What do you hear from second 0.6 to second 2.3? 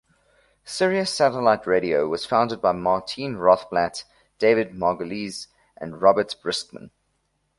Sirius Satellite Radio was